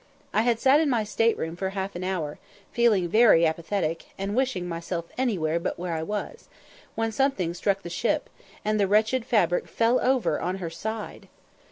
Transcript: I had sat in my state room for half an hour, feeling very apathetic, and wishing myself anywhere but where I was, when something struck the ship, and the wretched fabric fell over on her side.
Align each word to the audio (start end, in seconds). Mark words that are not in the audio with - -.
I 0.33 0.41
had 0.41 0.59
sat 0.59 0.79
in 0.79 0.89
my 0.89 1.03
state 1.03 1.37
room 1.37 1.55
for 1.55 1.69
half 1.69 1.95
an 1.95 2.03
hour, 2.03 2.39
feeling 2.71 3.07
very 3.07 3.45
apathetic, 3.45 4.05
and 4.17 4.35
wishing 4.35 4.67
myself 4.67 5.05
anywhere 5.15 5.59
but 5.59 5.77
where 5.77 5.93
I 5.93 6.01
was, 6.01 6.49
when 6.95 7.11
something 7.11 7.53
struck 7.53 7.83
the 7.83 7.89
ship, 7.91 8.27
and 8.65 8.79
the 8.79 8.87
wretched 8.87 9.25
fabric 9.25 9.67
fell 9.67 9.99
over 9.99 10.41
on 10.41 10.55
her 10.55 10.71
side. 10.71 11.27